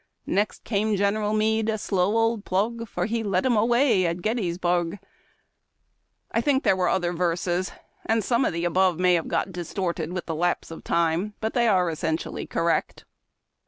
[0.25, 4.97] Next came General Meade, a slow old plug, For he let them away at Gettysburg.
[6.31, 7.71] I think that there were other verses,
[8.07, 11.35] and some of the above may have got distorted with the hipse of time.
[11.39, 13.05] But they are essential!}^ correct.